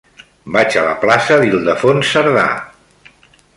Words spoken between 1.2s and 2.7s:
d'Ildefons Cerdà.